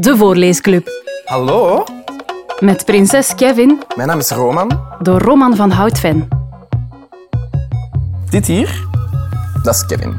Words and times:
De 0.00 0.16
Voorleesclub. 0.16 0.88
Hallo, 1.24 1.84
Met 2.60 2.84
prinses 2.84 3.34
Kevin 3.34 3.82
mijn 3.96 4.08
naam 4.08 4.18
is 4.18 4.30
Roman. 4.30 4.80
door 5.00 5.20
Roman 5.20 5.56
van 5.56 5.70
Houtven. 5.70 6.28
Dit 8.30 8.46
hier, 8.46 8.86
dat 9.62 9.74
is 9.74 9.86
Kevin. 9.86 10.16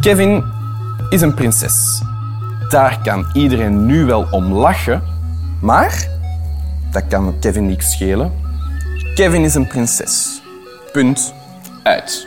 Kevin 0.00 0.44
is 1.10 1.20
een 1.20 1.34
prinses. 1.34 2.02
Daar 2.68 3.00
kan 3.02 3.26
iedereen 3.32 3.86
nu 3.86 4.04
wel 4.04 4.26
om 4.30 4.52
lachen, 4.52 5.02
maar 5.60 6.08
dat 6.90 7.06
kan 7.08 7.38
Kevin 7.40 7.66
niks 7.66 7.92
schelen. 7.92 8.32
Kevin 9.14 9.44
is 9.44 9.54
een 9.54 9.66
prinses. 9.66 10.42
Punt. 10.92 11.34
Uit. 11.82 12.26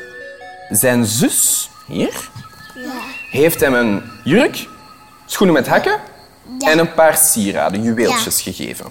Zijn 0.69 1.05
zus, 1.05 1.69
hier, 1.87 2.29
heeft 3.31 3.59
hem 3.59 3.73
een 3.73 4.01
jurk, 4.23 4.67
schoenen 5.25 5.55
met 5.55 5.67
hakken 5.67 6.09
en 6.59 6.79
een 6.79 6.93
paar 6.93 7.17
sieraden, 7.17 7.83
juweeltjes 7.83 8.41
gegeven. 8.41 8.85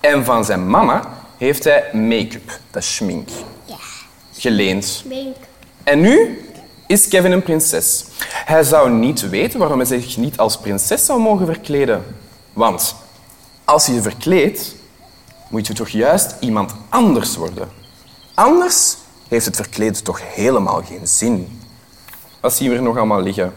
En 0.00 0.24
van 0.24 0.44
zijn 0.44 0.70
mama 0.70 1.12
heeft 1.36 1.64
hij 1.64 1.90
make-up, 1.92 2.58
dat 2.70 2.82
is 2.82 2.94
schmink, 2.94 3.28
geleend. 4.32 5.04
En 5.84 6.00
nu 6.00 6.44
is 6.86 7.08
Kevin 7.08 7.32
een 7.32 7.42
prinses. 7.42 8.04
Hij 8.44 8.62
zou 8.62 8.90
niet 8.90 9.28
weten 9.28 9.58
waarom 9.58 9.78
hij 9.78 9.86
zich 9.86 10.16
niet 10.16 10.36
als 10.36 10.58
prinses 10.58 11.06
zou 11.06 11.20
mogen 11.20 11.46
verkleden. 11.46 12.04
Want 12.52 12.94
als 13.64 13.86
je 13.86 13.94
je 13.94 14.02
verkleedt, 14.02 14.74
moet 15.48 15.66
je 15.66 15.72
toch 15.72 15.88
juist 15.88 16.34
iemand 16.40 16.72
anders 16.88 17.36
worden. 17.36 17.68
Anders 18.34 18.96
heeft 19.28 19.46
het 19.46 19.56
verkleden 19.56 20.04
toch 20.04 20.20
helemaal 20.34 20.82
geen 20.82 21.06
zin. 21.06 21.60
Wat 22.40 22.54
zien 22.54 22.70
we 22.70 22.76
er 22.76 22.82
nog 22.82 22.96
allemaal 22.96 23.22
liggen? 23.22 23.54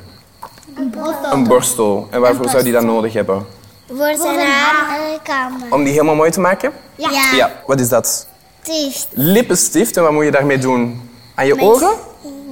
Een 1.32 1.44
borstel. 1.44 2.08
En 2.10 2.22
waarvoor 2.22 2.50
zou 2.50 2.64
die 2.64 2.74
dat 2.74 2.84
nodig 2.84 3.14
hebben? 3.14 3.46
Voor 3.88 4.16
zijn 4.16 4.40
haar 4.52 5.00
en 5.00 5.22
kamer. 5.24 5.74
Om 5.74 5.84
die 5.84 5.92
helemaal 5.92 6.16
mooi 6.16 6.32
te 6.32 6.40
maken? 6.40 6.72
Ja. 6.96 7.32
Ja, 7.36 7.52
wat 7.66 7.80
is 7.80 7.90
dat? 7.90 8.28
Tief. 8.62 9.08
Lippenstift. 9.12 9.98
En 9.98 10.04
wat 10.04 10.12
moet 10.12 10.26
je 10.26 10.32
daarmee 10.32 10.58
doen? 10.58 11.10
Aan 11.36 11.46
je 11.46 11.62
oren? 11.62 11.96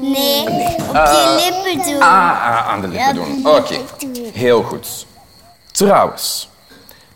Nee. 0.02 0.41
Op 0.89 0.94
je 0.94 1.52
lippen 1.64 1.91
doen. 1.91 2.02
Ah, 2.02 2.31
ah, 2.31 2.67
aan 2.67 2.81
de 2.81 2.88
lippen 2.88 3.16
doen. 3.16 3.47
Oké, 3.47 3.80
heel 4.33 4.64
goed. 4.64 5.05
Trouwens, 5.71 6.49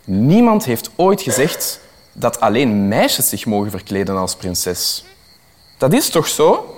niemand 0.04 0.64
heeft 0.64 0.90
ooit 0.96 1.22
gezegd 1.22 1.80
dat 2.12 2.40
alleen 2.40 2.88
meisjes 2.88 3.28
zich 3.28 3.46
mogen 3.46 3.70
verkleden 3.70 4.16
als 4.16 4.34
prinses. 4.36 5.04
Dat 5.78 5.92
is 5.92 6.08
toch 6.08 6.28
zo? 6.28 6.74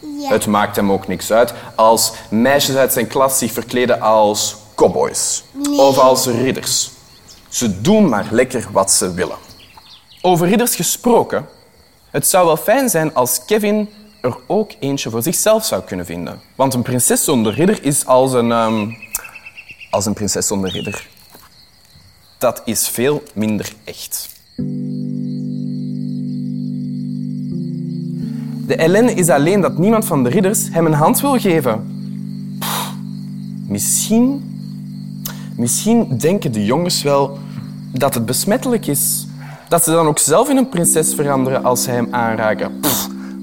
Ja. 0.00 0.28
Het 0.28 0.46
maakt 0.46 0.76
hem 0.76 0.92
ook 0.92 1.08
niks 1.08 1.32
uit 1.32 1.54
als 1.74 2.12
meisjes 2.30 2.76
uit 2.76 2.92
zijn 2.92 3.06
klas 3.06 3.38
zich 3.38 3.52
verkleden 3.52 4.00
als 4.00 4.56
cowboys 4.74 5.44
of 5.76 5.98
als 5.98 6.26
ridders. 6.26 6.90
Ze 7.48 7.80
doen 7.80 8.08
maar 8.08 8.26
lekker 8.30 8.68
wat 8.72 8.90
ze 8.92 9.14
willen. 9.14 9.36
Over 10.20 10.48
ridders 10.48 10.74
gesproken, 10.76 11.48
het 12.10 12.26
zou 12.26 12.46
wel 12.46 12.56
fijn 12.56 12.88
zijn 12.88 13.14
als 13.14 13.44
Kevin 13.44 13.88
er 14.20 14.36
ook 14.46 14.70
eentje 14.80 15.10
voor 15.10 15.22
zichzelf 15.22 15.64
zou 15.64 15.82
kunnen 15.82 16.06
vinden. 16.06 16.40
Want 16.54 16.74
een 16.74 16.82
prinses 16.82 17.24
zonder 17.24 17.54
ridder 17.54 17.84
is 17.84 18.06
als 18.06 18.32
een, 18.32 18.52
ehm, 18.52 18.90
als 19.90 20.06
een 20.06 20.14
prinses 20.14 20.46
zonder 20.46 20.70
ridder. 20.70 21.08
Dat 22.38 22.62
is 22.64 22.88
veel 22.88 23.22
minder 23.34 23.72
echt. 23.84 24.28
De 28.66 28.76
ellende 28.76 29.12
is 29.12 29.28
alleen 29.28 29.60
dat 29.60 29.78
niemand 29.78 30.04
van 30.04 30.24
de 30.24 30.30
ridders 30.30 30.68
hem 30.70 30.86
een 30.86 30.92
hand 30.92 31.20
wil 31.20 31.38
geven. 31.38 31.94
Misschien, 33.68 34.44
misschien 35.56 36.18
denken 36.18 36.52
de 36.52 36.64
jongens 36.64 37.02
wel 37.02 37.38
dat 37.92 38.14
het 38.14 38.26
besmettelijk 38.26 38.86
is. 38.86 39.26
Dat 39.68 39.84
ze 39.84 39.90
dan 39.90 40.06
ook 40.06 40.18
zelf 40.18 40.48
in 40.48 40.56
een 40.56 40.68
prinses 40.68 41.14
veranderen 41.14 41.64
als 41.64 41.82
ze 41.82 41.90
hem 41.90 42.08
aanraken. 42.10 42.80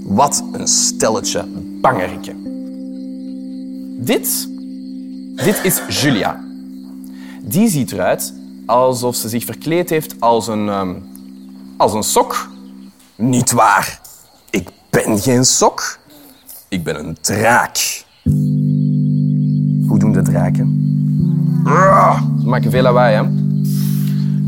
Wat 0.03 0.43
een 0.51 0.67
stelletje 0.67 1.45
bangerikken. 1.81 2.41
Dit, 4.05 4.49
dit 5.35 5.59
is 5.63 6.01
Julia. 6.01 6.43
Die 7.41 7.69
ziet 7.69 7.91
eruit 7.91 8.33
alsof 8.65 9.15
ze 9.15 9.29
zich 9.29 9.45
verkleed 9.45 9.89
heeft 9.89 10.15
als 10.19 10.47
een, 10.47 10.69
ehm, 10.69 10.93
als 11.77 11.93
een 11.93 12.03
sok. 12.03 12.49
Niet 13.15 13.51
waar. 13.51 14.01
Ben 14.93 15.19
geen 15.19 15.45
sok. 15.45 15.99
Ik 16.69 16.83
ben 16.83 16.99
een 16.99 17.17
draak. 17.21 18.03
Hoe 19.87 19.99
doen 19.99 20.11
de 20.11 20.21
draken? 20.21 20.81
Ah, 21.63 22.21
Ze 22.41 22.47
maken 22.47 22.71
veel 22.71 22.81
lawaai, 22.81 23.15
hè? 23.15 23.21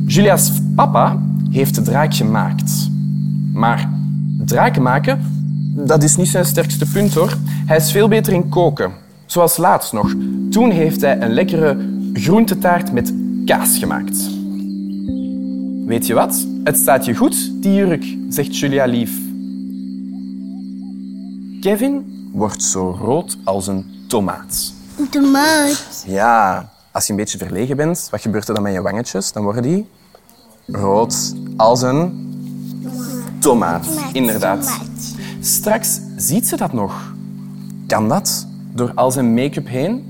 Julia's 0.05 0.51
papa 0.75 1.22
heeft 1.51 1.75
de 1.75 1.81
draak 1.81 2.13
gemaakt. 2.13 2.89
Maar 3.53 3.89
draken 4.45 4.81
maken, 4.81 5.19
dat 5.75 6.03
is 6.03 6.16
niet 6.16 6.28
zijn 6.28 6.45
sterkste 6.45 6.85
punt, 6.85 7.13
hoor. 7.13 7.34
Hij 7.66 7.78
is 7.78 7.91
veel 7.91 8.07
beter 8.07 8.34
in 8.34 8.50
koken. 8.50 8.91
Zoals 9.25 9.57
laatst 9.57 9.94
nog. 9.94 10.13
Toen 10.50 10.72
heeft 10.72 11.01
hij 11.01 11.22
een 11.22 11.34
lekkere 11.34 11.78
groentetaart 12.13 12.91
met 12.91 13.13
kaas 13.45 13.78
gemaakt. 13.78 14.29
Weet 15.85 16.07
je 16.07 16.13
wat? 16.13 16.47
Het 16.63 16.78
staat 16.78 17.05
je 17.05 17.16
goed, 17.16 17.51
die 17.61 17.73
jurk, 17.73 18.17
zegt 18.29 18.57
Julia 18.59 18.85
lief. 18.85 19.25
Kevin 21.66 22.30
wordt 22.34 22.64
zo 22.64 22.98
rood 23.02 23.38
als 23.44 23.68
een 23.68 24.06
tomaat. 24.08 24.74
Tomaat. 25.09 26.03
Ja, 26.08 26.70
als 26.92 27.06
je 27.06 27.12
een 27.12 27.18
beetje 27.18 27.38
verlegen 27.38 27.78
bent, 27.78 28.08
wat 28.12 28.22
gebeurt 28.22 28.48
er 28.48 28.53
dan 28.53 28.64
met 28.64 28.74
je 28.74 28.81
wangetjes? 28.81 29.31
Dan 29.31 29.44
worden 29.44 29.62
die 29.62 29.90
rood 30.68 31.34
als 31.58 31.81
een 31.81 32.34
tomaat. 33.40 33.88
Inderdaad. 34.14 34.80
Straks 35.40 36.00
ziet 36.16 36.48
ze 36.48 36.56
dat 36.56 36.74
nog. 36.74 37.14
Kan 37.88 38.09
dat? 38.09 38.47
Door 38.74 38.92
al 38.96 39.12
zijn 39.12 39.34
make-up 39.34 39.68
heen? 39.68 40.03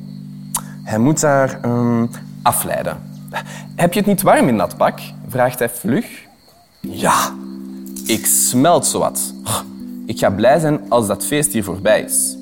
Hij 0.84 0.98
moet 0.98 1.22
haar 1.22 1.62
ehm, 1.62 2.06
afleiden. 2.42 3.02
Heb 3.76 3.94
je 3.94 4.00
het 4.00 4.08
niet 4.08 4.22
warm 4.22 4.48
in 4.48 4.58
dat 4.58 4.78
pak? 4.78 5.00
vraagt 5.28 5.60
hij 5.60 5.70
vlug. 5.70 6.06
Ja, 6.80 7.34
ik 8.06 8.26
smelt 8.26 8.86
zowat. 8.86 9.34
Ik 10.06 10.20
ga 10.20 10.30
blij 10.30 10.60
zijn 10.60 10.90
als 10.90 11.08
dat 11.08 11.26
feest 11.26 11.54
hier 11.54 11.64
voorbij 11.64 12.02
is. 12.02 12.38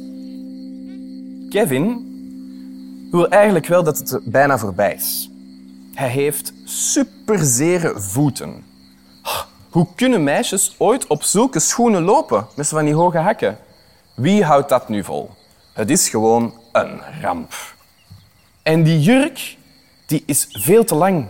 Kevin 1.50 2.12
wil 3.12 3.30
eigenlijk 3.30 3.68
wel 3.68 3.84
dat 3.84 3.98
het 3.98 4.20
bijna 4.24 4.58
voorbij 4.58 4.94
is. 4.94 5.30
Hij 5.94 6.10
heeft 6.10 6.54
superzere 6.64 7.94
voeten. 8.00 8.64
Hoe 9.70 9.88
kunnen 9.96 10.24
meisjes 10.24 10.76
ooit 10.78 11.08
op 11.08 11.24
zulke 11.24 11.60
schoenen 11.60 12.04
lopen 12.04 12.48
met 12.56 12.68
van 12.68 12.86
die 12.86 12.94
hoge 12.94 13.18
hakken? 13.18 13.58
Wie 14.16 14.44
houdt 14.44 14.70
dat 14.70 14.90
nu 14.90 15.04
vol? 15.04 15.30
Het 15.74 15.90
is 15.90 16.10
gewoon 16.10 16.54
een 16.72 17.02
ramp. 17.22 17.54
En 18.64 18.84
die 18.84 19.00
jurk 19.00 19.58
die 20.06 20.24
is 20.26 20.48
veel 20.52 20.84
te 20.84 20.96
lang. 20.96 21.28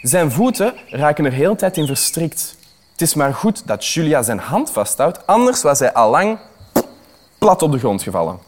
Zijn 0.00 0.30
voeten 0.30 0.74
raken 0.88 1.24
er 1.24 1.32
heel 1.32 1.56
tijd 1.56 1.76
in 1.76 1.86
verstrikt. 1.86 2.56
Het 2.94 3.02
is 3.02 3.14
maar 3.14 3.34
goed 3.34 3.66
dat 3.66 3.86
Julia 3.86 4.22
zijn 4.22 4.38
hand 4.38 4.70
vasthoudt, 4.70 5.26
anders 5.26 5.62
was 5.62 5.78
hij 5.78 5.92
al 5.92 6.10
lang 6.10 6.38
plat 7.38 7.62
op 7.62 7.72
de 7.72 7.78
grond 7.78 8.02
gevallen. 8.02 8.38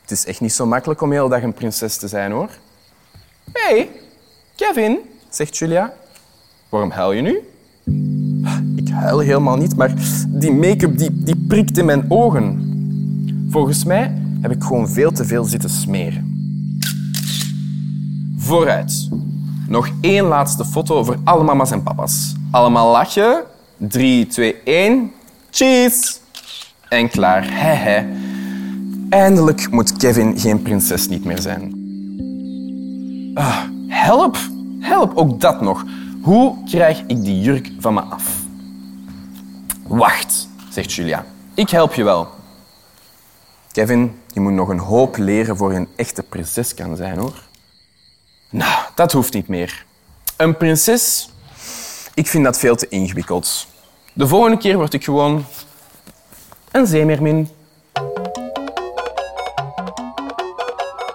Het 0.00 0.10
is 0.10 0.26
echt 0.26 0.40
niet 0.40 0.52
zo 0.52 0.66
makkelijk 0.66 1.00
om 1.00 1.12
heel 1.12 1.28
dag 1.28 1.42
een 1.42 1.52
prinses 1.52 1.96
te 1.96 2.08
zijn, 2.08 2.32
hoor. 2.32 2.48
Hé, 3.52 3.76
hey, 3.76 3.90
Kevin, 4.56 4.98
zegt 5.28 5.56
Julia. 5.56 5.92
Waarom 6.68 6.90
huil 6.90 7.12
je 7.12 7.22
nu? 7.22 7.40
Ik 8.76 8.88
huil 8.88 9.18
helemaal 9.18 9.56
niet, 9.56 9.76
maar 9.76 9.94
die 10.28 10.52
make-up 10.52 10.98
die, 10.98 11.22
die 11.22 11.36
prikt 11.48 11.78
in 11.78 11.84
mijn 11.84 12.04
ogen. 12.08 12.70
Volgens 13.50 13.84
mij 13.84 14.22
heb 14.40 14.50
ik 14.50 14.62
gewoon 14.62 14.88
veel 14.88 15.12
te 15.12 15.24
veel 15.24 15.44
zitten 15.44 15.70
smeren. 15.70 16.30
Vooruit. 18.36 19.08
Nog 19.68 19.88
één 20.00 20.24
laatste 20.24 20.64
foto 20.64 21.04
voor 21.04 21.16
alle 21.24 21.44
mama's 21.44 21.70
en 21.70 21.82
papa's. 21.82 22.34
Allemaal 22.52 22.90
lachen. 22.90 23.44
3, 23.76 24.26
2, 24.26 24.62
1. 24.64 25.12
Cheese! 25.50 26.16
En 26.88 27.08
klaar. 27.08 27.44
He, 27.50 27.74
he. 27.74 28.06
Eindelijk 29.10 29.70
moet 29.70 29.96
Kevin 29.96 30.38
geen 30.38 30.62
prinses 30.62 31.08
niet 31.08 31.24
meer 31.24 31.40
zijn. 31.40 31.80
Ah, 33.34 33.62
help! 33.88 34.36
Help, 34.80 35.16
ook 35.16 35.40
dat 35.40 35.60
nog. 35.60 35.84
Hoe 36.22 36.64
krijg 36.64 37.02
ik 37.06 37.24
die 37.24 37.40
jurk 37.40 37.70
van 37.78 37.94
me 37.94 38.00
af? 38.00 38.24
Wacht, 39.86 40.48
zegt 40.70 40.92
Julia. 40.92 41.24
Ik 41.54 41.70
help 41.70 41.94
je 41.94 42.04
wel. 42.04 42.28
Kevin, 43.72 44.20
je 44.32 44.40
moet 44.40 44.52
nog 44.52 44.68
een 44.68 44.78
hoop 44.78 45.16
leren 45.16 45.56
voor 45.56 45.72
je 45.72 45.78
een 45.78 45.88
echte 45.96 46.22
prinses 46.22 46.74
kan 46.74 46.96
zijn, 46.96 47.18
hoor. 47.18 47.42
Nou, 48.50 48.84
dat 48.94 49.12
hoeft 49.12 49.32
niet 49.32 49.48
meer. 49.48 49.84
Een 50.36 50.56
prinses, 50.56 51.30
ik 52.14 52.26
vind 52.26 52.44
dat 52.44 52.58
veel 52.58 52.76
te 52.76 52.86
ingewikkeld. 52.88 53.66
De 54.12 54.26
volgende 54.26 54.56
keer 54.56 54.76
word 54.76 54.94
ik 54.94 55.04
gewoon 55.04 55.44
een 56.70 56.86
zeemeermin. 56.86 57.48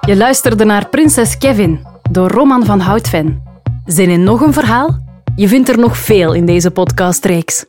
Je 0.02 0.16
luisterde 0.16 0.66
naar 0.66 0.90
Prinses 0.90 1.38
Kevin. 1.38 1.86
door 2.12 2.30
Roman 2.30 2.66
van 2.66 2.80
Houtven. 2.80 3.44
Zin 3.86 4.10
in 4.10 4.24
nog 4.24 4.42
een 4.42 4.54
verhaal? 4.54 5.00
Je 5.36 5.48
vindt 5.48 5.70
er 5.70 5.80
nog 5.80 5.98
veel 5.98 6.34
in 6.34 6.46
deze 6.46 6.72
podcastreeks. 6.72 7.66